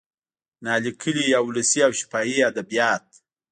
[0.63, 3.05] نا لیکلي یا ولسي او شفاهي ادبیات